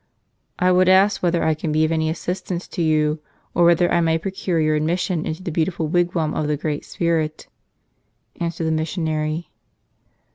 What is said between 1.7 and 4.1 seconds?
be of any assistance to you, or whether I